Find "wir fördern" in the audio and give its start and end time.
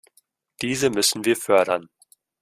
1.25-1.87